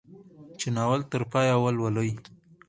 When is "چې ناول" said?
0.59-1.01